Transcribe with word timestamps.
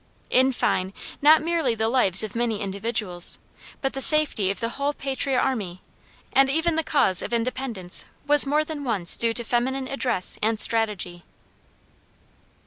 In 0.31 0.51
fine, 0.51 0.93
not 1.21 1.43
merely 1.43 1.75
the 1.75 1.87
lives 1.87 2.23
of 2.23 2.33
many 2.35 2.59
individuals, 2.59 3.37
but 3.81 3.93
the 3.93 4.01
safety 4.01 4.49
of 4.49 4.59
the 4.59 4.69
whole 4.69 4.93
patriot 4.93 5.39
army, 5.39 5.83
and 6.33 6.49
even 6.49 6.73
the 6.73 6.81
cause 6.81 7.21
of 7.21 7.31
independence 7.33 8.05
was 8.25 8.47
more 8.47 8.65
than 8.65 8.83
once 8.83 9.15
due 9.15 9.35
to 9.35 9.43
feminine 9.43 9.87
address 9.87 10.39
and 10.41 10.59
strategy. 10.59 11.23